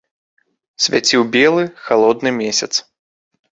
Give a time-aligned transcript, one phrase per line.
[0.85, 2.73] Свяціў белы, халодны месяц.